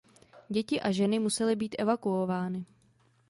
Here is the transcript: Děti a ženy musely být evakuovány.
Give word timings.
Děti 0.49 0.81
a 0.81 0.91
ženy 0.91 1.19
musely 1.19 1.55
být 1.55 1.75
evakuovány. 1.79 2.65